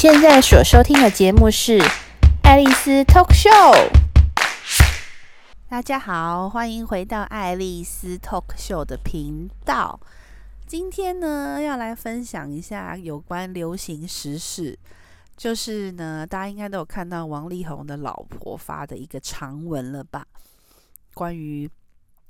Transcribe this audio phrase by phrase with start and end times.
[0.00, 1.76] 现在所收听的节目是
[2.44, 3.72] 《爱丽丝 Talk Show》。
[5.68, 9.98] 大家好，欢迎回到爱丽丝 Talk Show 的频道。
[10.68, 14.78] 今天呢，要来分享一下有关流行时事，
[15.36, 20.24] 就是呢，大家应该都有看到王力宏的老婆发的一个长文了吧？
[21.12, 21.68] 关于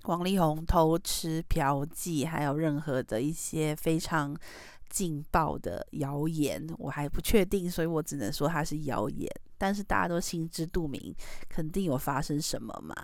[0.05, 4.35] 王力宏偷吃、嫖妓，还有任何的一些非常
[4.89, 9.31] 劲爆的谣言，我还不确定，所以我只能说它是谣言。
[9.61, 11.13] 但是大家都心知肚明，
[11.49, 12.95] 肯定有发生什么嘛，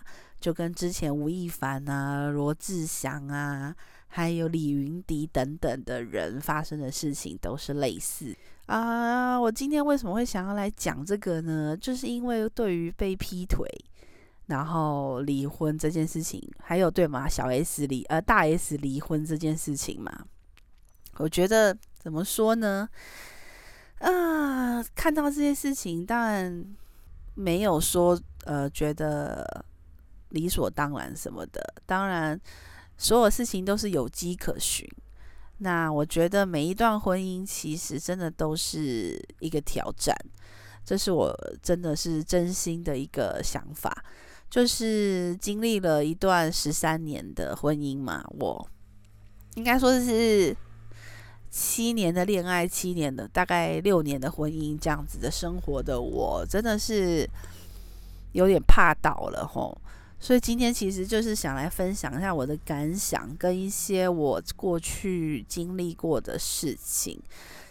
[0.40, 3.74] 就跟之前吴亦凡啊、罗志祥啊，
[4.06, 9.36] 还有李云迪等等的人发生的事情都是类似啊。
[9.36, 11.76] 我今天为什么会想要来讲这个呢？
[11.76, 13.68] 就是因为对于被劈腿，
[14.46, 17.28] 然后离婚这件事情，还有对吗？
[17.28, 20.24] 小 S 离呃大 S 离婚这件事情嘛。
[21.18, 22.88] 我觉得怎么说呢？
[24.00, 26.64] 啊，看到这些事情，当然
[27.34, 29.64] 没有说呃觉得
[30.30, 31.74] 理所当然什么的。
[31.86, 32.38] 当然，
[32.98, 34.86] 所有事情都是有迹可循。
[35.58, 40.14] 那我觉得每一段婚姻其实真的都是一个挑战，
[40.84, 44.04] 这是我真的是真心的一个想法。
[44.50, 48.68] 就是经历了一段十三年的婚姻嘛，我
[49.54, 50.54] 应该说是。
[51.56, 57.24] 七年的恋爱，七年的大概六年的婚姻，这样子的生活的我，真的是
[58.32, 59.80] 有点怕倒了吼。
[60.18, 67.22] 所以今天其实就是想来分享一下我的感想，跟一些我过去经历过的事情。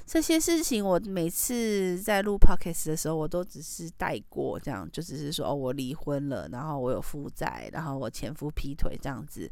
[0.06, 9.52] 这些事情我每次在录 podcast 的时候，我都只是带过，这样就只是说哦，我离婚了，然后我有负债，然后我前夫劈腿这样子，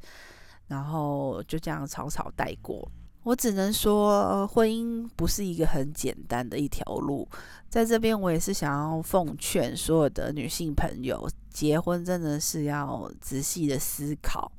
[0.70, 2.90] 然后就这样草草带过。
[3.24, 7.28] 我只能说，婚姻不是一个很简单的一条路。
[7.70, 14.52] 在这边，我也是想要奉劝所有的女性朋友，结婚真的是要仔细的思考，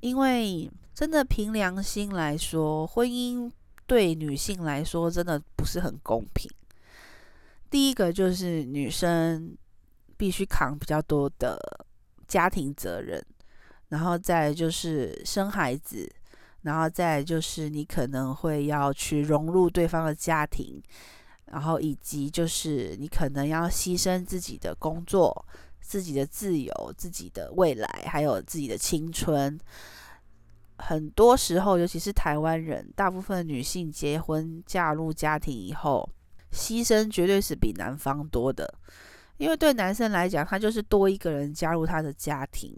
[0.00, 3.50] 因为真的凭良心来说，婚姻
[3.86, 6.50] 对女性来说真的不是很公平。
[7.70, 9.56] 第一个就是女生
[10.16, 11.58] 必须扛比较多的
[12.26, 13.24] 家庭责任，
[13.88, 16.06] 然后再就是生孩子。
[16.62, 20.82] 然后再就是你可能会要去融入对方的家庭，
[21.46, 25.46] 然后以及就是你可能要牺牲自己的工作、
[25.80, 29.58] 自己的自由、自己的未来，还有自己的青春。
[30.78, 36.08] 很多时候，尤其是台湾人，大部分女性结婚嫁入家庭以后，
[36.52, 38.72] 牺牲绝对是比男方多的。
[39.38, 42.76] 因为对男生来讲，他就是多一个人加入他的家庭。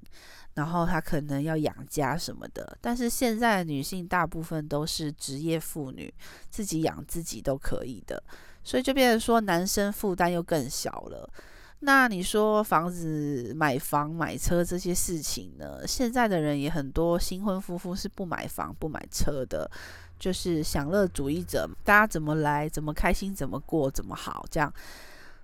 [0.54, 6.12] 然后他可能要养家什么的，但是现在的女性大部分都是职业妇女，
[6.50, 8.20] 自己养自己都可以的，
[8.64, 11.30] 所以就变成说男生负担又更小了。
[11.78, 15.86] 那你说房子、买房、买车这些事情呢？
[15.86, 19.70] 现在的人也很多，新婚夫妇是不买房、不买车的，
[20.18, 24.70] 就是享乐主义者，大家怎么来、怎么开心、怎么过、怎么好这样，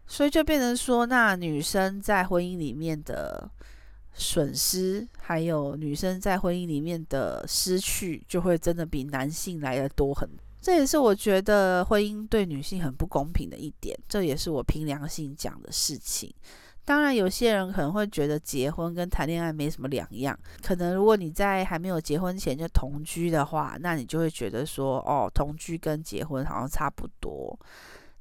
[0.06, 3.48] 所以就变成说，那女生在婚姻里面的。
[4.18, 10.38] 损失，还有女生在婚姻里面的失去，就会真的比男性来得多很多。
[10.60, 16.34] 这也是我觉得婚姻对女性很不公平的一点，这也是我凭良心讲的事情。
[16.84, 20.38] 当然，有些人可能会觉得结婚跟谈恋爱没什么两样。
[20.62, 27.58] 可能如果你在还没有结婚前就同居的话，那你就会觉得说，哦，同居跟结婚好像差不多。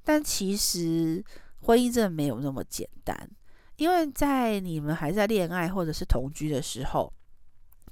[0.03, 1.23] 但其实
[1.61, 3.29] 婚姻真的没有那么简单。
[3.77, 7.11] 因为在你们还在恋爱或者是同居的时候，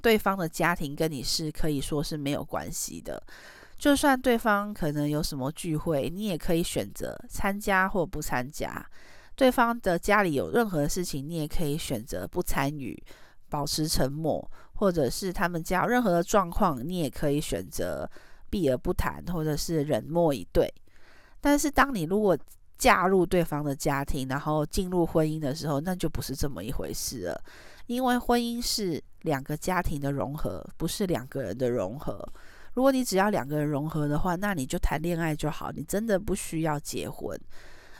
[0.01, 3.21] 对方的家庭跟你是可以说是没有关系的。
[3.77, 8.85] 就算对方可能有什么聚会，你也可以选择参加或不参加。
[9.35, 13.01] 对方的家里有任何事情，你也可以选择不参与，
[13.49, 18.09] 保持沉默，或者是他们家有任何的状况，你也可以选择
[18.49, 20.71] 避而不谈，或者是冷漠以对。
[21.41, 22.37] 但是当你如果
[22.77, 27.43] 嫁入对方的家庭，然后进入婚姻的时候，那就不是这么一回事了。
[27.87, 32.27] 因为婚姻是两个家庭的融合，不是两个人的融合。
[32.73, 37.39] 如果你只要两个人融合的话，那你就谈恋爱就好，你真的不需要结婚。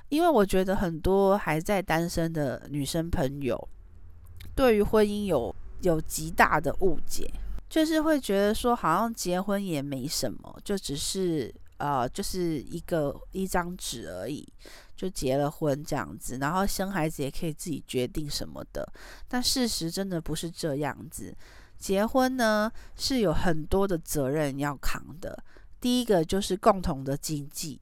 [0.10, 3.70] 因为我觉得很多还在单身的女生朋友，
[4.56, 7.30] 对于婚姻有有极大的误解，
[7.70, 11.54] 就是会觉得说，好像结婚也没什么，就只是。
[11.78, 14.48] 呃，就是一个一张纸而已，
[14.96, 18.88] 就结了婚这样子，然后生孩子也可以自己决定什么的。
[19.28, 21.36] 但事实真的不是这样子，
[21.78, 25.44] 结婚呢是有很多的责任要扛的。
[25.82, 27.82] 第一个就是共同的经济，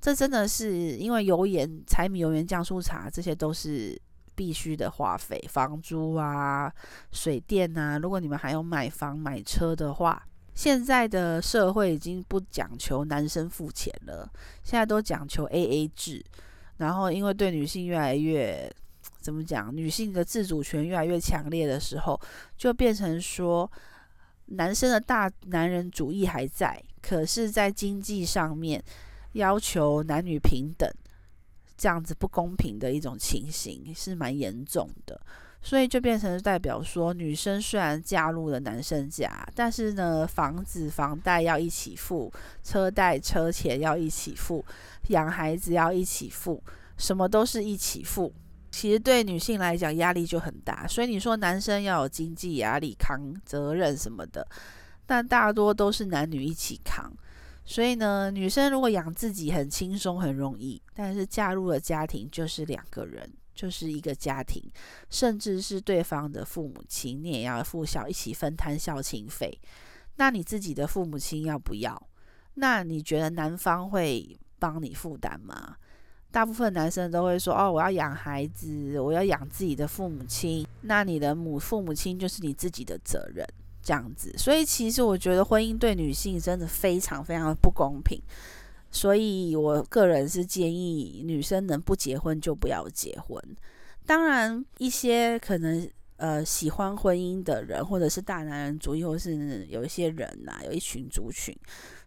[0.00, 4.00] 这真的是因为油盐、柴米油盐酱醋茶，这些都是
[4.36, 6.72] 必须的花费，房租啊、
[7.10, 7.98] 水电啊。
[7.98, 14.30] 如果你们还有买房买车的话，现在的社会已经不讲求男生付钱了，
[14.62, 16.24] 现在都讲求 AA 制。
[16.78, 18.70] 然后，因为对女性越来越
[19.20, 22.20] 怎么讲，女性的自主权越来越强烈的时候，
[22.56, 23.70] 就变成说，
[24.46, 28.82] 男生的大男人主义还在，可是，在经济上面
[29.32, 30.90] 要求男女平等，
[31.76, 35.20] 这样子不公平的一种情形是蛮严重的。
[35.62, 42.32] 所以就变成代表说，女生虽然嫁入了男生家，但是呢，房子房贷要一起付，
[42.64, 44.64] 车贷车钱要一起付，
[45.08, 46.62] 养孩子要一起付，
[46.98, 48.32] 什么都是一起付。
[48.72, 50.86] 其实对女性来讲压力就很大。
[50.88, 54.44] 所以你说男生要有经济压力、扛责任什么的，
[55.06, 57.12] 但大多都是男女一起扛。
[57.64, 63.30] 所以呢，女生如果养自己很轻松很容易，但是嫁入了家庭就是两个人。
[63.54, 64.62] 就是一个家庭，
[65.10, 69.58] 甚至是对方的父母亲，你也要付孝，一起分摊孝亲费。
[70.16, 72.08] 那你自己的父母亲要不要？
[72.54, 75.76] 那你觉得男方会帮你负担吗？
[76.30, 83.46] 大部分男生都会说：“哦，我要养孩子，我要养自己的父母亲。”那你的母父母亲就是你自己的责任，
[83.82, 84.34] 这样子。
[84.38, 88.18] 所以其实我觉得婚姻对女性真的非常非常的不公平。
[88.94, 93.42] 所以，我个人是建议女生能不结婚就不要结婚。
[94.06, 101.56] 当然，一些可能呃喜欢婚姻的人，或者是大男人主义，或是有一些人呐、有一群族群，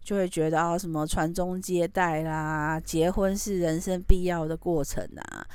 [0.04, 5.46] 就会觉得啊，什么传宗接代啦，结婚是人生必要的过程啊。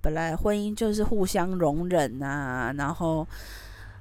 [0.00, 3.26] 本来婚姻就是互相容忍啊，然后。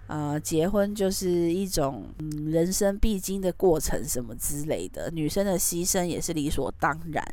[0.08, 5.10] 呃，结婚就是一种嗯人生必经的过程，什么之类的。
[5.12, 7.24] 女生的牺牲也是理所当然，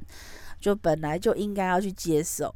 [0.58, 2.54] 就本来就应该要去接受。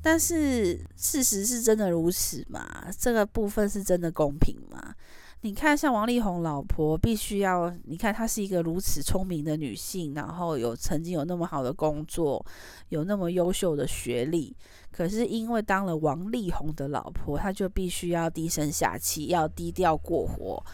[0.00, 2.64] 但是事实是真的如此吗？
[2.96, 4.94] 这个部分是真的公平吗？
[5.40, 12.44] 你看，像王力宏老婆，必须要你看她是一个如此聪明的女性，然后有曾经有那么好的工作，
[12.88, 14.56] 有那么优秀的学历，
[14.96, 20.64] 可是因为当了王力宏的老婆，她就必须要低声下气，要低调过活，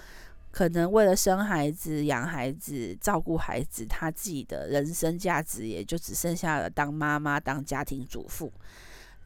[0.51, 8.53] 可能为了生孩子、养孩子、照顾孩子，她自己的人生价值也就只剩下了当妈妈、当家庭主妇。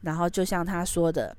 [0.01, 1.37] 然后就像她说的。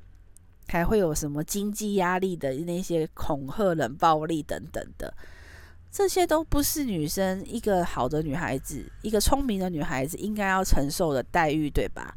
[0.70, 5.10] 还会有什么经济压力的那些恐吓、冷暴力等等的，
[5.90, 12.14] 这些都不是女生一个好的女孩子、一个聪明的女孩子应该要承受的待遇，对吧？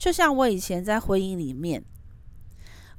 [0.00, 1.84] 就像我以前在婚姻里面，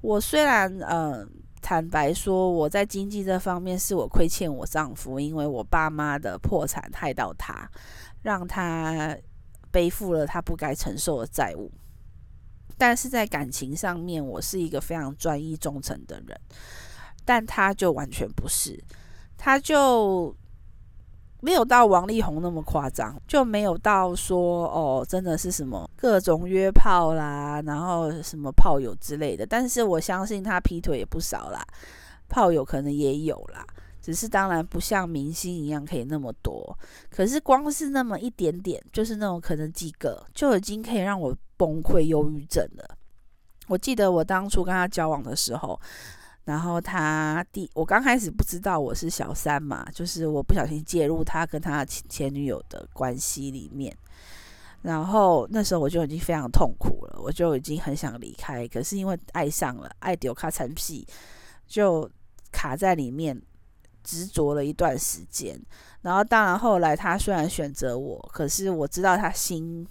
[0.02, 1.28] 我虽然呃
[1.60, 7.68] 坦白说，我在经济这方面是我亏欠我丈夫，因为我爸妈的破产害到他，
[8.22, 9.18] 让他
[9.72, 11.72] 背负了他不该承受的债务。
[12.78, 16.40] 但是在感情上面，我是一个非常专一忠诚的人，
[17.26, 18.80] 但他就完全不是，
[19.38, 20.36] 他就
[21.42, 29.46] 没有到王力宏那么夸张，就没有到说哦，真的是什么各种约炮啦，然后什么炮友之类的。
[29.46, 31.62] 但是我相信他劈腿也不少啦，
[32.30, 33.66] 炮友可能也有啦，
[34.02, 36.78] 只是当然不像明星一样可以那么多。
[37.10, 41.36] 可是光是那么一点点，就是那种可能几个，就已经可以让我。
[41.62, 42.98] 崩溃、忧郁症了。
[43.68, 45.80] 我记得我当初跟他交往的时候，
[46.44, 53.96] 然后他第我刚开始不知道我是小三嘛，就是我不小心介入他跟他前前女友的关系里面，
[54.82, 61.06] 然后那时候我就已经非常痛苦了，我就已经很想离开，可是因为爱上了，爱丢卡残屁，
[61.68, 62.10] 就
[62.52, 63.40] 卡在里面
[64.04, 65.60] 执着了一段时间。
[66.02, 69.88] 然后当然后来他虽然选择我，可是我知道他心。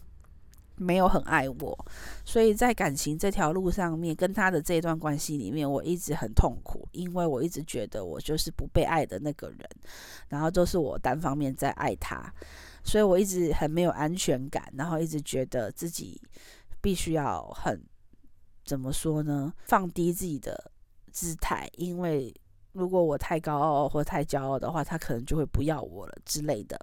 [0.80, 1.87] 没有很爱我，
[2.25, 9.58] 所以在感情这条路上面，跟他的这段关系里面，我一直很痛苦，因为我一直觉得我就是不被爱的那个人，
[10.28, 12.32] 然后都是我单方面在爱他，
[12.82, 16.18] 所以我一直很没有安全感，然后一直觉得自己
[16.80, 17.78] 必须要很，
[18.64, 19.52] 怎么说呢？
[19.66, 20.72] 放低自己的
[21.12, 22.34] 姿态，因为
[22.72, 26.80] 如果我太高傲或太骄傲的话，他可能就会不要我了之类的。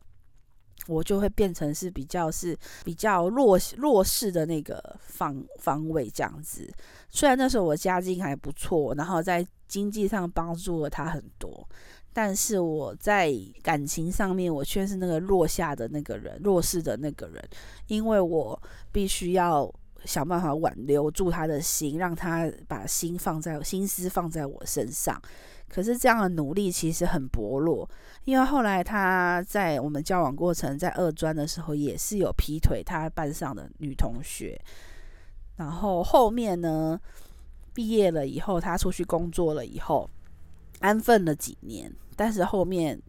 [0.87, 6.69] 我就会变成是比较是比较弱弱势的那个方方位这样子。
[7.09, 11.67] 虽然那时候我家境还不错，然后在经济上帮助了他很多，
[12.13, 17.43] 但是我在感情上面我却是那个落下的那个人，弱势的那个人，
[17.87, 18.59] 因为我
[18.91, 19.73] 必须要
[20.05, 25.21] 想办法挽留住他的心，让他把心放在心思放在我身上。
[25.69, 27.89] 可是这样的努力其实很薄弱，
[28.23, 34.59] 因为后来他在我们交往过程，在二专的时候也是有劈腿他班上的女同学，
[35.57, 36.99] 然后后面呢，
[37.73, 40.09] 毕业了以后，他出去工作了以后，
[40.79, 43.01] 安分了几年，但是后面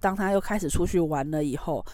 [0.00, 1.84] 当他又开始出去玩了以后，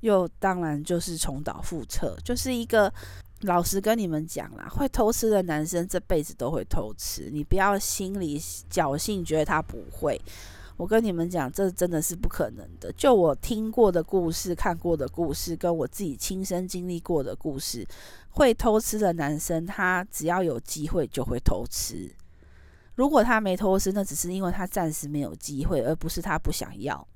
[0.00, 2.92] 又当然就是重蹈覆辙，就是一个。
[3.42, 10.20] 老实跟你们讲啦，会偷吃的男生这辈子都会偷吃，你不要心里侥幸觉得他不会。
[10.76, 12.90] 我跟你们讲，这真的是不可能的。
[12.92, 17.86] 就我听过的故事、看过的故事，跟我自己亲身经历过的故事，
[18.30, 22.10] 会偷吃的男生，他只要有机会就会偷吃。
[22.94, 27.06] 如果他没偷吃，那只是因为他暂时没有机会，而不是他不想要。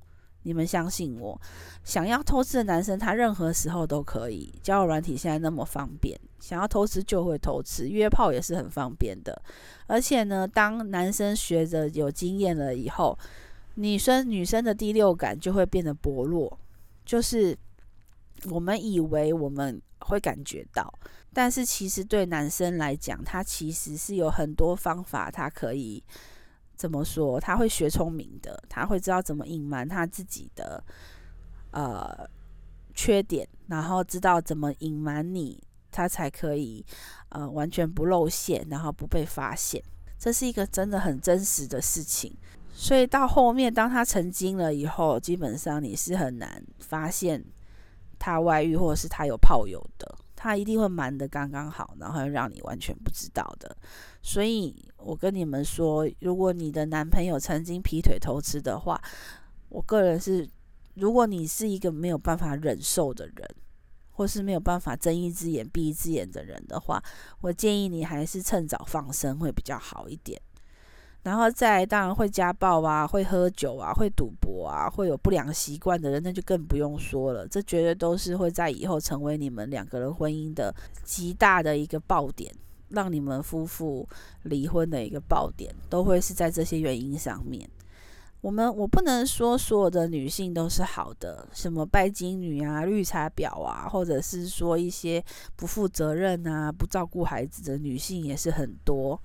[0.45, 1.41] 你们相信我，
[1.83, 4.53] 想要偷吃的男生，他任何时候都可以。
[4.61, 9.41] 交友软体现在那么方便，想要偷吃就会偷吃，约炮也是很方便的。
[9.87, 13.17] 而且呢，当男生学着有经验了以后，
[13.73, 16.59] 女生女生的第六感就会变得薄弱。
[17.03, 17.57] 就是
[18.51, 20.93] 我们以为我们会感觉到，
[21.33, 26.03] 但是其实对男生来讲，他其实是有很多方法，他可以。
[26.75, 27.39] 怎么说？
[27.39, 30.83] 他会学聪明的，他会知道怎么隐瞒他自己的
[31.71, 32.29] 呃
[32.93, 36.85] 缺点，然后知道怎么隐瞒你，他才可以
[37.29, 39.81] 呃完全不露馅，然后不被发现。
[40.17, 42.35] 这是一个真的很真实的事情。
[42.73, 47.43] 所以到后面，当他成精了以后，基本上你是很难发现
[48.17, 50.14] 他外遇，或者是他有炮友的。
[50.35, 53.75] 他一定会瞒得刚刚好，然后让你完全不知道的。
[54.21, 59.01] 所以我跟你们说，如果你的男朋友曾经劈腿偷吃的话，
[59.69, 60.47] 我个人是，
[60.95, 63.55] 如果你是一个没有办法忍受的人，
[64.11, 67.01] 或是没有办法睁一只眼闭一只眼的人的话，
[67.41, 70.41] 我建议你还是趁早放生会比较好一点。
[71.25, 77.47] 然后再当然会家暴啊，会喝酒啊，会赌博啊，会有不良习惯的人，那就更不用说了。
[77.47, 80.71] 这绝对都是会在以后成为你们两个人婚姻的
[81.03, 82.53] 极大的一个爆点，
[82.89, 84.07] 让你们夫妇
[84.43, 87.67] 离婚的一个爆点，都会是在这些原因上面。
[88.41, 95.23] 我们我不能说所有的女性都是好的，什么拜金女啊、绿茶婊啊，或者是说一些
[95.55, 99.19] 不负责任啊、不照顾孩子的女性也是很多。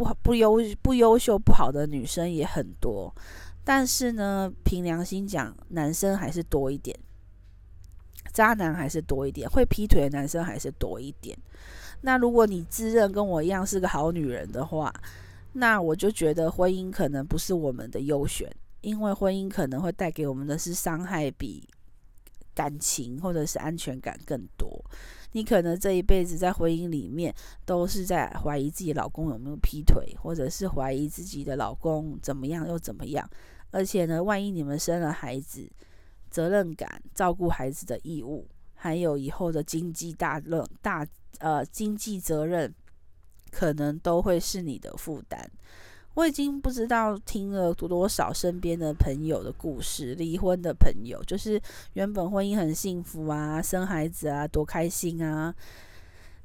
[0.00, 3.14] 不不优不优秀不好的女生也很多，
[3.62, 6.98] 但是呢，凭良心讲，男生还是多一点，
[8.32, 11.36] 渣男还是多一点，会劈腿的男生还是多一点。
[12.00, 14.90] 那如果你自认跟我一样是个好女人的话，
[15.52, 21.68] 那我就觉得婚姻可能不是我们的优选，因为婚姻可能会带给我们的是伤害比
[22.54, 24.82] 感情或者是安全感更多。
[25.32, 27.34] 你可能这一辈子在婚姻里面
[27.64, 33.28] 都是在怀疑自己老公有没有劈腿，或者是怀疑自己的老公怎么样又怎么样。
[33.70, 35.70] 而且呢，万一你们生了孩子，
[36.28, 41.06] 责任感、照顾孩子的义务，还有以后的经济大任大
[41.38, 42.74] 呃经济责任，
[43.52, 45.48] 可能都会是你的负担。
[46.14, 51.60] 我已经不知道听了多多少身边的朋友的故事，离婚的朋友，就是
[51.92, 55.54] 原本婚姻很幸福啊，生孩子啊，多开心啊，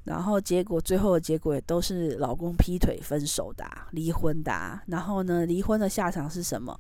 [0.04, 6.78] 然后结果最后的结果也都是老公劈腿分手的啊，离婚的，然后呢，离婚的下场是什么？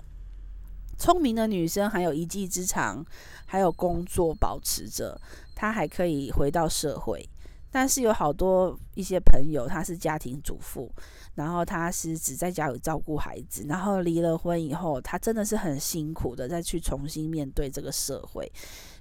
[0.97, 3.03] 聪明的女生还有一技之长，
[3.45, 5.19] 还有工作保持着，
[5.53, 7.27] 她还可以回到社会。
[7.75, 10.89] 但是有好多一些朋友，她是家庭主妇，
[11.33, 18.49] 然后她是只在家里照顾孩子，然后离了婚以后，她真的是很辛苦的再去重新面对这个社会。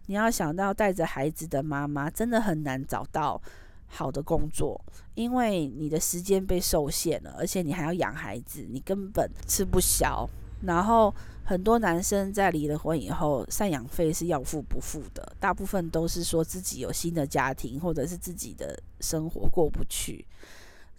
[0.06, 3.40] 你要想到带着孩子的妈妈，真的很难找到
[3.86, 10.28] 好的工作，因为你的时间被受限了，而且你还要养孩子，你根本吃不消。
[10.66, 20.26] 然后很多男生在离了婚以后，赡养费是要付不付的，大部分都是说自己有新的家庭，或者是自己的生活过不去。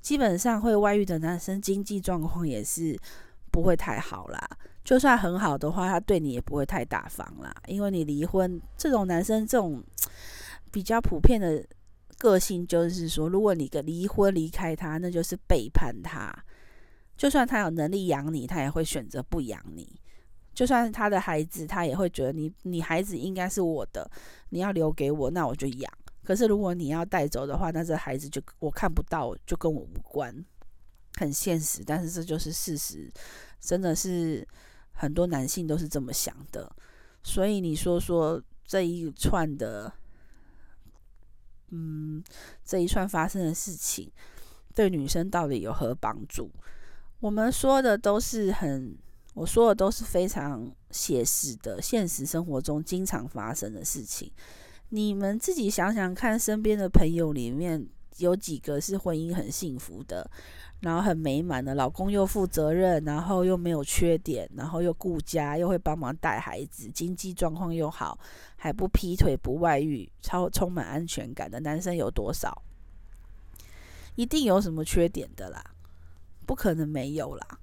[0.01, 2.95] 基本上会外遇的男生经济状况也是
[3.51, 4.49] 不会太好啦，
[4.83, 9.83] 就算很好的话，他对你也不会太大方啦，因为你离婚，这种男生这种
[10.71, 11.65] 比较普遍的
[12.19, 16.31] 个性就是说，如果你个离婚离开他，那就是背叛他。
[17.17, 19.99] 就算他有能力养你，他也会选择不养你。
[20.53, 24.09] 就算是他的孩子，他也会觉得你，你孩子应该是我的，
[24.49, 25.91] 你要留给我，那我就养。
[26.23, 30.33] 可是如果你要带走的话，那这孩子就我看不到，就跟我无关。
[31.17, 33.11] 很现实，但是这就是事实，
[33.59, 34.45] 真的是
[34.91, 36.69] 很多男性都是这么想的。
[37.23, 39.91] 所以你说说这一串的，
[41.69, 42.23] 嗯，
[42.63, 44.11] 这一串发生的事情，
[44.73, 46.49] 对女生到底有何帮助？
[47.25, 48.95] 我们说的都是很
[49.33, 54.31] 我说的都是非常写实的，现实生活中经常发生的事情。
[54.89, 57.83] 你们自己想想看，身边的朋友里面
[58.17, 60.29] 有几个是婚姻很幸福的，
[60.81, 68.19] 然后很美满的，老公又负责任，然后又没有缺点，然后又顾家，又会帮忙带孩子，经济状况又好，
[68.55, 72.61] 还不劈腿不外遇，超充满安全感的男生有多少？
[74.13, 75.61] 一定有什么缺点的啦，
[76.45, 77.59] 不可能没有啦，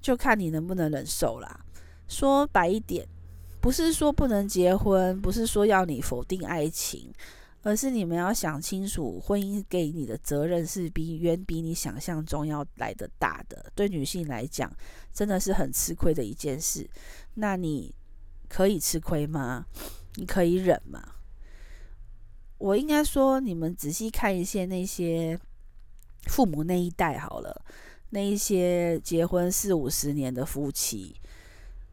[0.00, 1.64] 就看你能不能忍受啦。
[2.06, 3.08] 说白一点。
[3.62, 7.12] 不是说不能结婚，不是说要你否定爱情，
[7.62, 13.70] 而是你们要想清楚，婚姻给你的责任是比远比你想象中要来得大的。
[13.74, 14.72] 对女性来讲，
[15.12, 16.88] 真的是很吃亏的一件事。
[17.34, 17.94] 那你
[18.48, 19.66] 可以吃亏吗？
[20.14, 21.16] 你可以忍吗？
[22.56, 25.38] 我应该说，你们仔细看一些那些
[26.28, 27.62] 父母那一代好了，
[28.10, 31.14] 那一些结婚四五十年的夫妻。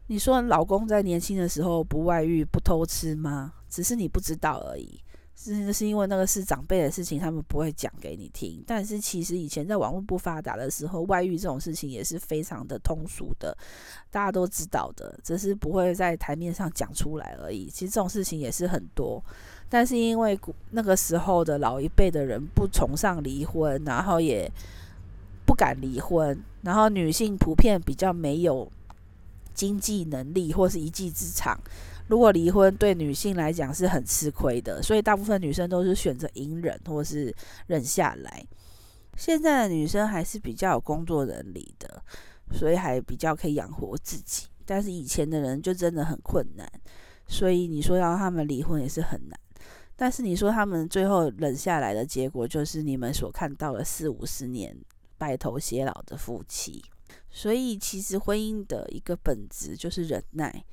[0.08, 3.52] 你说老公在年轻的时候不外遇不偷吃吗？
[3.68, 4.98] 只是你不知道而已，
[5.36, 8.64] 是是因为那个是长辈的事情，他们不会讲给你听。
[8.66, 13.54] 但是其实以前在网络不发达的时候，外遇这种事情也是非常的通俗的，
[14.10, 17.66] 大家都知道的，只是不会在台面上讲出来而已。
[17.66, 19.22] 其实这种事情也是很多，
[19.68, 24.50] 但是因为那个时候的老一辈的人不崇尚离婚，然后也
[25.48, 28.70] 不敢离婚，然后女性普遍比较没有。
[29.54, 31.58] 经济能力或是一技之长，
[32.06, 37.34] 如果离婚对女性来讲是很吃亏的，所以大部分女生都是选择隐忍或是
[37.66, 38.46] 忍下来。
[39.16, 42.00] 现在的女生还是比较有工作能力的，
[42.52, 44.46] 所以还比较可以养活自己。
[44.64, 46.70] 但是以前的人就真的很困难，
[47.26, 49.36] 所以你说要他们离婚也是很难。
[49.96, 54.76] 但是你说他们最后忍下来的结果，就是你们所看到的四五十年
[55.18, 56.82] 白头偕老的夫妻。
[57.30, 60.64] 所以，其实婚姻的一个本质就是忍耐，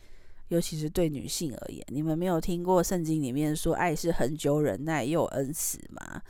[0.48, 1.86] 尤其是对女性而言。
[1.90, 6.22] 你们没有听过圣经里面说爱是恒久忍耐又恩慈吗？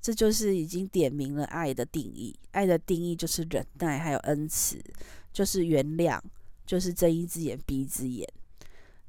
[0.00, 2.34] 这就是已经点明了爱的定义。
[2.52, 4.82] 爱的定义就是忍耐，还有恩慈，
[5.32, 6.20] 就是原谅，
[6.64, 8.26] 就是睁一只眼闭一只眼，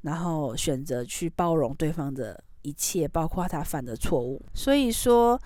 [0.01, 4.41] 然后选择去包容对方的一切，包括他犯的错误。
[4.53, 5.39] 所以说，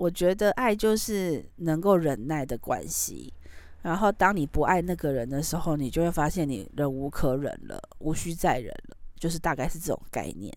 [0.00, 3.30] 我觉得爱就是能够忍耐的关系。
[3.82, 10.50] 然后，当你不爱那个人的时候，你就会发现你忍无可忍了，无需再忍了，就是大概是这种概念。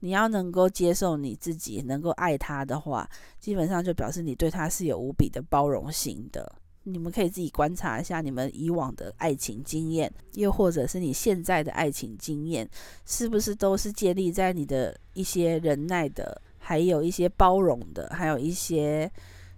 [0.00, 3.06] 你要能够接受你自己，能够爱他的话，
[3.38, 6.50] 基本上就表示你对他是有无比的包容心的。
[6.84, 12.66] 你们可以自己观察一下你们以往的爱情经验，又或者是你现在的爱情经验，
[13.04, 19.08] 是不是都是建立在你的一些忍耐的，还有一些包容的，还有一些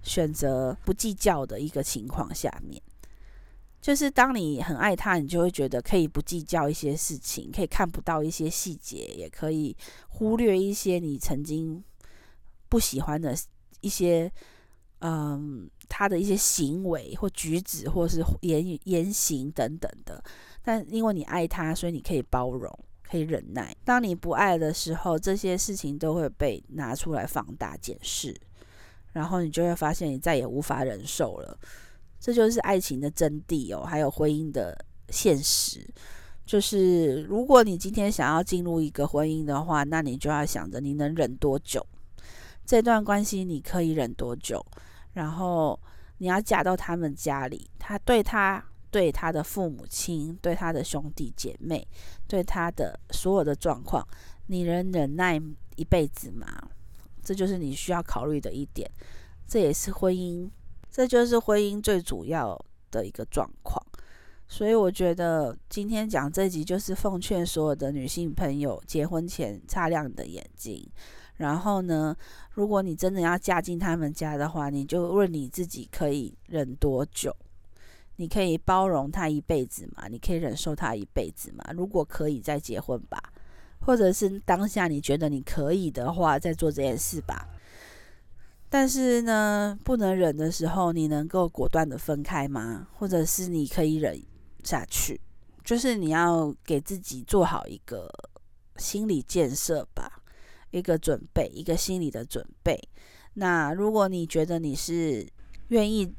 [0.02, 2.82] 选择不计较的一个情况下面。
[3.80, 9.74] 就是当你很爱他，你就会觉得可以不计较一些事情，可以看不到一些细节，也可以
[10.08, 11.82] 忽略一些你曾经
[12.68, 13.34] 不喜欢的
[13.80, 14.30] 一些，
[14.98, 20.22] 嗯，他的一些行为或举止，或是言语言行等等的。
[20.62, 22.70] 但因为你爱他，所以你可以包容，
[23.08, 23.74] 可以忍耐。
[23.84, 28.36] 当你不爱的时候，这些事情都会被拿出来放大检视，
[29.12, 31.58] 然后你就会发现你再也无法忍受了。
[32.20, 34.76] 这就是爱情的真谛哦，还有婚姻的
[35.08, 35.88] 现实。
[36.44, 41.86] 就是如果你今天想要进入一个婚姻的话，那你就要想着你能忍多久，
[42.64, 44.64] 这段关系你可以忍多久。
[45.12, 45.78] 然后
[46.18, 51.86] 你要嫁到他们家里，他对他、对他的父母亲、对他的兄弟姐妹、
[52.26, 54.06] 对他的所有的状况，
[54.46, 55.40] 你能忍耐
[55.76, 56.46] 一辈子吗？
[57.22, 58.90] 这就是你需要考虑的一点。
[59.46, 60.50] 这也是婚姻。
[60.90, 62.58] 这就是婚姻最主要
[62.90, 63.80] 的一个状况，
[64.48, 70.84] 所以我觉得今天讲这集就是奉劝所有的女性朋友，结婚前擦亮你的眼睛。
[71.36, 72.16] 然后呢，
[72.52, 77.36] 如果你真的要嫁进他们家的话，你就问你自己可以忍多久？
[78.20, 80.08] 你可以包容他一辈子吗？
[80.08, 81.64] 你可以忍受他一辈子吗？
[81.72, 83.32] 如果可以，再结婚吧。
[83.80, 87.48] 或者是当下你觉得你可以的话，再做这件事吧。
[88.68, 92.88] 但是呢，不能忍的时候，你能够果断的分开吗？
[92.92, 94.20] 或者是你可以忍
[94.64, 95.20] 下去？
[95.64, 98.10] 就是你要给自己做好一个
[98.78, 100.20] 心理建设吧，
[100.72, 102.76] 一个准备，一个心理的准备。
[103.34, 105.24] 那如果你觉得你是
[105.68, 106.12] 愿意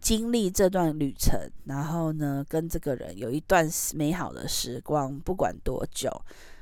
[0.00, 6.10] 经历这段旅程，然后呢，跟这个人有一段美好的时光，不管多久，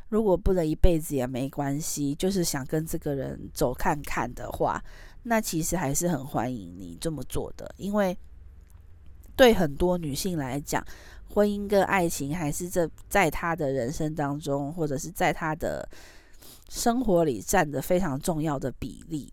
[0.08, 4.82] 如果不能一辈子也没关系，就是想跟这个人走看看的话。
[5.28, 8.16] 那其实还是很欢迎你这么做的，因为
[9.34, 10.84] 对很多女性来讲，
[11.28, 15.86] 婚姻跟爱情还是这在她的人生当中，或者是在她的
[16.68, 19.32] 生活里占着非常重要的比例。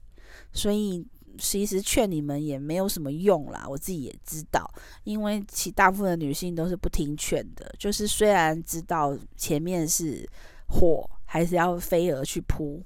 [0.52, 1.06] 所以
[1.38, 4.70] 其实劝你们也没有什么用啦，我自己也知道，
[5.04, 7.74] 因为其大部分女性都是不听劝的。
[7.78, 10.28] 就是虽然知道前面是
[10.68, 12.84] 火，还是要飞蛾去扑，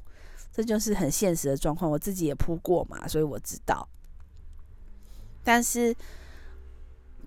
[0.51, 1.89] 这就是很现实的状况。
[1.89, 3.87] 我自己也扑过嘛，所以我知道。
[5.43, 5.95] 但是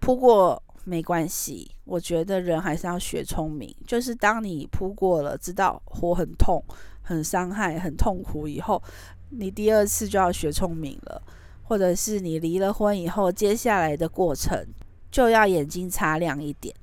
[0.00, 0.62] 扑过。
[0.84, 3.72] 没关系，我觉得人还是要学聪明。
[3.86, 6.60] 就是当你扑过了，知道火很痛、
[7.02, 8.82] 很伤害、很痛苦以后，
[9.30, 11.22] 你第二次就要学聪明了。
[11.62, 14.66] 或者是你离了婚以后，接下来的过程
[15.08, 16.74] 就要眼睛擦亮一点，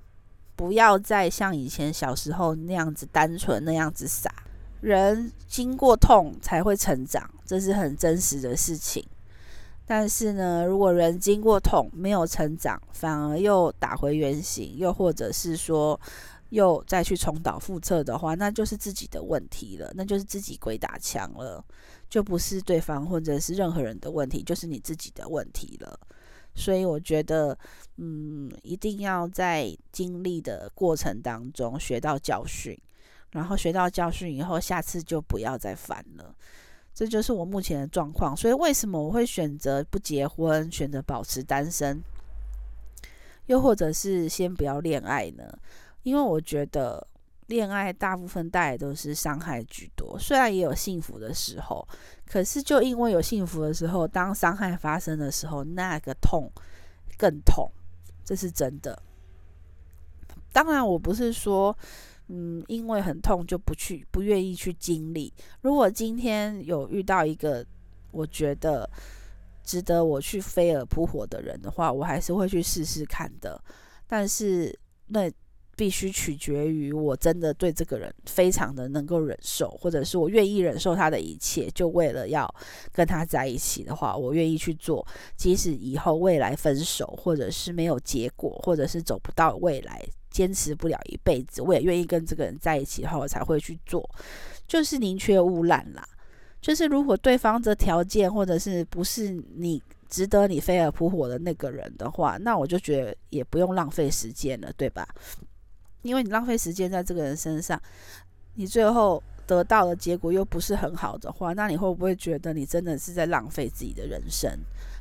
[0.56, 4.34] 不要再像以前小时候那样子单纯、那样子傻。
[4.80, 9.06] 人经过痛才会成长，这是很真实的事情。
[9.86, 16.00] 但是呢，如果人经过痛没有成长，反而又打回原形，又或者是说
[16.52, 21.62] 又再去重蹈覆辙的话，那就是自己的问题了，那就是自己鬼打墙了，
[22.10, 26.00] 就不是对方或者是任何人的问题，就是你自己的问题了。
[26.56, 27.58] 所以我觉得，
[27.98, 32.76] 嗯，一定要在经历的过程当中学到教训，
[33.32, 36.36] 然后学到教训以后，下次就不要再犯了。
[36.96, 42.02] 这就是我目前的状况，所以为什么我会选择不结婚，选择保持单身，
[43.46, 45.44] 又或者是先不要恋爱呢？
[46.02, 47.06] 因为我觉得
[47.48, 51.88] 恋爱大部分带来都是伤害居多，虽然也有幸福的时候，
[52.26, 56.52] 可是就因为有幸福的时候，当伤害发生的时候，那个痛
[57.18, 57.70] 更痛，
[58.24, 59.02] 这是真的。
[60.54, 61.78] 当然，我不是说。
[62.30, 65.34] 嗯，因为很痛就不去，不愿意去经历。
[65.62, 67.66] 如果今天有遇到一个
[68.12, 68.90] 我觉得
[69.64, 73.58] 值得我去飞蛾扑火的人的话，我还是会去试试看的。
[74.06, 75.32] 但是那
[75.78, 82.54] 必须取决于我真的对这个人非常的能够忍受，或者是我愿意忍受他的一切，就为了要
[82.92, 85.08] 跟他在一起的话，我愿意去做。
[85.38, 90.04] 即使以后未来分手，或者是没有结果，或者是走不到未来。
[90.30, 94.08] 坚持不了一辈子，我也愿意跟这个人在一起的话，我才会去做。
[94.68, 96.08] 就是宁缺毋滥啦。
[96.62, 105.08] 就是如果对方的条件或者是不是你值得你飞蛾扑火的那个人的话，那我就觉得也不用浪费时间了，对吧？
[106.08, 107.80] 因为你浪费时间在这个人身上，
[108.56, 114.50] 你最后得到的结果又不是很好的话，那你会不会觉得你真的是在浪费自己的人生？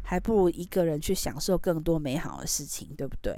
[0.03, 3.37] 还不如一个人去享受更多美好的事情，对不对？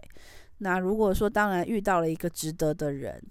[0.59, 3.23] 那如果说当然遇到了一个值得的人，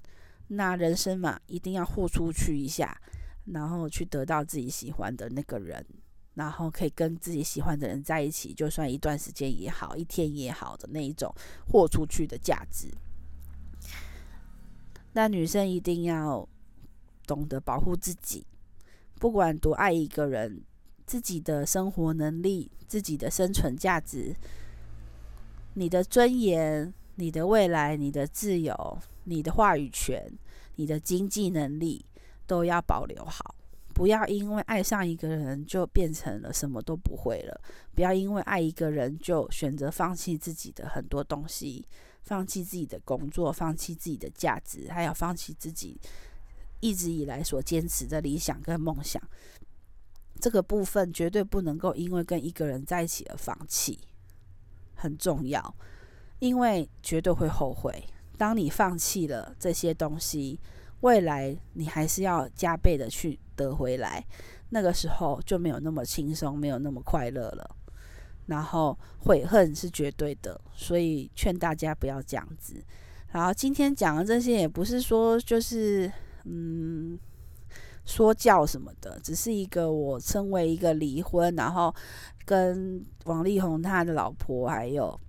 [0.48, 3.00] 那人生嘛，一定要豁出去一下，
[3.46, 5.86] 然后去得到自己喜欢的那个人，
[6.34, 11.32] 然后可以跟自己喜欢的人在一起，就算一段时间也好，一天也好的那一种
[11.68, 12.88] 豁出去的价值。
[15.18, 16.48] 那女生一定要
[17.26, 18.46] 懂得保护自己，
[19.16, 20.62] 不管多爱一个人，
[21.08, 24.36] 自己的生活能力、自己的生存价值、
[25.74, 26.94] 你的尊严。
[27.16, 30.32] 你的未来、你的自由、你的话语权、
[30.76, 32.06] 你的经济能力
[32.46, 33.56] 都要保留好，
[33.98, 37.62] 不要因为爱上一个人就变成了什么都不会了。
[37.96, 41.84] 不要因为爱一个人就选择放弃自己的很多东西，
[42.22, 46.00] 放弃自己的工作，放弃自己的价值，还要放弃自己
[46.80, 49.20] 一直以来所坚持的理想跟梦想。
[50.40, 54.00] 这个部分绝对不能够因为跟一个人在一起而放弃，
[54.94, 55.76] 很重要。
[56.38, 58.06] 因为绝对会后悔。
[58.38, 60.60] 当你放弃了这些东西，
[61.02, 64.26] 未来你还是要加倍的去得回来。
[64.70, 67.76] 那个时候就没有那么轻松，没有那么快乐了。
[68.48, 72.84] 然后悔恨是绝对的，所以劝大家不要这样子。
[73.30, 76.12] 然后今天讲的这些也不是说就是
[76.46, 77.18] 嗯
[78.06, 81.94] 说教什么的，只是一个我身为一个离婚，然后
[82.46, 85.20] 跟王力宏他的老婆还有。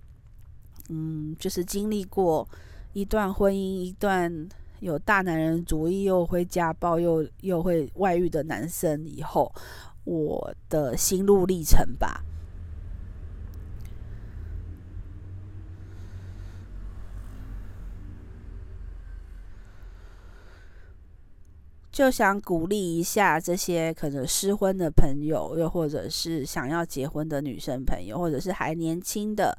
[0.91, 2.47] 嗯，就是经历过
[2.93, 9.53] 一段婚姻，一段有大男人主义又会家暴又又会外遇的男生以后，
[10.05, 12.23] 我的心路历程吧。
[21.91, 29.57] 就想鼓励一下这些可能失婚的朋友，又或者是想要结婚的女生朋友，或者是还年轻的。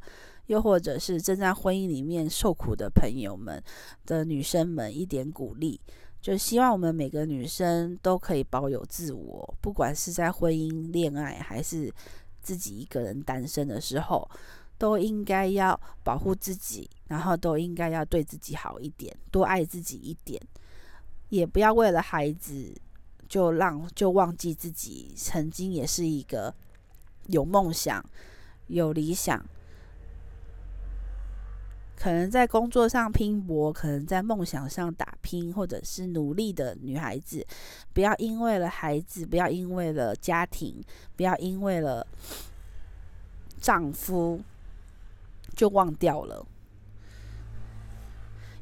[0.50, 3.62] 又或者是正在婚姻里面受苦的朋友们
[4.04, 5.80] 的女生们一点鼓励，
[6.20, 11.88] 就希望我们每个女生都可以保有自我，不管是在婚姻、恋爱还是
[12.42, 14.28] 自己一个人单身的时候，
[14.76, 20.42] 都应该要保护自己，然后都应该要对自己好一点，多爱自己一点，
[21.28, 22.74] 也不要为了孩子
[23.28, 26.52] 就让就忘记自己曾经也是一个
[27.26, 28.04] 有梦想、
[28.66, 29.40] 有理想，
[32.00, 37.46] 可能在工作上拼搏，可能在梦想上打拼，或者是努力的女孩子，
[37.92, 40.82] 不要因为了孩子，不要因为了家庭，
[41.14, 42.06] 不要因为了
[43.60, 44.40] 丈夫。
[45.56, 46.46] 就忘掉了，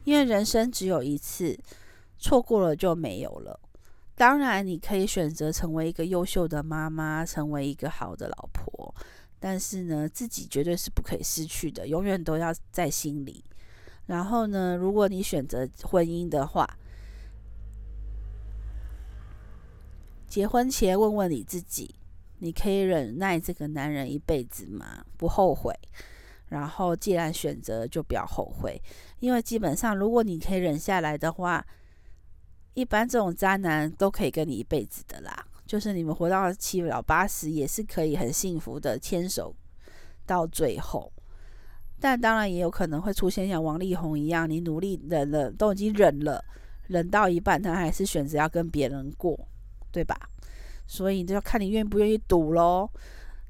[0.04, 1.56] 因为人生只有一次，
[2.18, 3.60] 错过了就没有了。
[4.16, 8.92] 当然，你可以选择成为一个优秀的妈妈，成为一个好的老婆，
[9.40, 13.44] 但是呢，自己绝对是不可以失去的，永远都要在心里。
[14.06, 16.66] 然后呢，如果你选择婚姻的话，
[20.26, 21.94] 结婚前问问你自己：
[22.38, 25.04] 你可以忍耐这个男人一辈子吗？
[25.16, 25.74] 不后悔。
[26.48, 28.80] 然后，既然选择，就不要后悔，
[29.20, 31.62] 因为基本上，如果你可以忍下来的话，
[32.72, 35.47] 一般这种渣男都可以跟你一辈子的啦。
[35.68, 39.54] 就是你们活到七老八十，也是可以很幸福的牵手
[40.24, 41.12] 到最后。
[42.00, 46.42] 但当然也有可能会出现像王力宏一样，你努力忍了，都已经忍了，
[46.86, 49.38] 忍到一半，他还是选择要跟别人过，
[49.92, 50.16] 对吧？
[50.86, 52.88] 所以就要看你愿不愿意赌喽。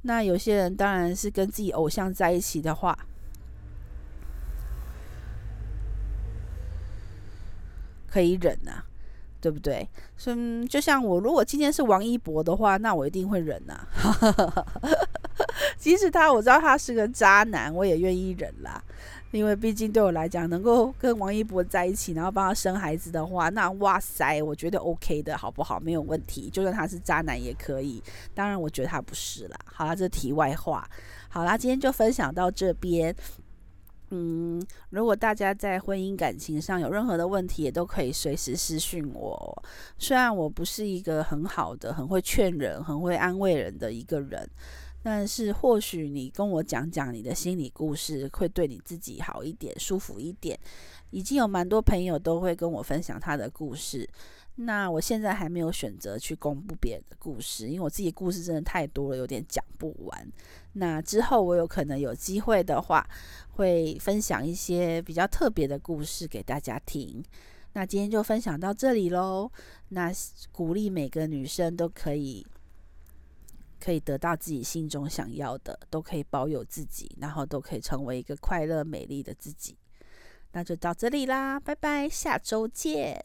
[0.03, 2.99] 那有些人当然是跟自己偶像在一起的话，
[8.09, 8.88] 可以忍啊，
[9.41, 9.89] 对不对？
[10.17, 13.87] 所以，就像我，如果今天是王一博的话，那我一定会忍啊。
[15.79, 18.83] 即使他我知道他是个渣男，我也愿意忍啦。
[19.31, 25.79] 因为毕竟对我来讲，能够跟王一博在一起，然后帮他生孩子的话，那哇塞，我觉得 OK 的，好不好？
[25.79, 26.49] 没有问题。
[26.51, 28.03] 就算他是渣男也可以。
[28.35, 29.57] 当然，我觉得他不是啦。
[29.67, 30.89] 好啦，这题外话。
[31.29, 33.15] 好啦，今天就分享到这边。
[34.11, 39.63] 嗯，如果大家在婚姻感情上有任何的问题，也都可以随时私讯我。
[39.99, 44.49] 虽然我不是一个很好的、很会劝人、很会安慰人的一个人。
[45.01, 50.59] 但是或许你跟我讲讲你的心理故事，会对你自己好一点，舒服一点。
[51.11, 54.07] 已经有蛮多朋友都会跟我分享他的故事。
[54.61, 60.33] 那我现在还没有选择去公布别人的故事，因为我自己故事真的太多了，有点讲不完。
[60.73, 63.09] 那之后我有可能有机会的话，
[63.51, 67.25] 会分享一些比较特别的故事给大家听。
[67.75, 69.51] 那今天就分享到这里喽。
[69.91, 70.13] 那
[70.51, 72.47] 鼓励每个女生都可以。
[73.81, 79.79] 可以得到自己心中想要的，都可以保有自己，然后都可以成为一个快乐美丽的自己。
[80.51, 83.25] 那就到这里啦，拜拜，下周见。